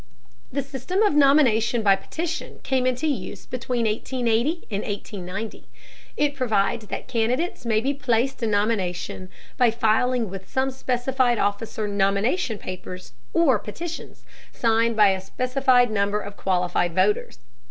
[0.51, 5.67] The system of nomination by petition came into use between 1880 and 1890.
[6.17, 11.87] It provides that candidates may be placed in nomination by filing with some specified officer
[11.87, 17.37] nomination papers, or petitions, signed by a specified number of qualified voters.